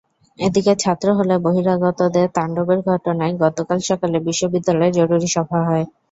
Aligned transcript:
এদিকে 0.39 0.73
ছাত্র 0.79 1.07
হলে 1.17 1.35
বহিরাগতদের 1.45 2.27
তাণ্ডবের 2.35 2.79
ঘটনায় 2.87 3.33
গতকাল 3.43 3.79
সকালে 3.89 4.17
বিশ্ববিদ্যালয়ে 4.27 4.95
জরুরি 4.97 5.29
সভা 5.35 5.59
হয়। 5.67 5.85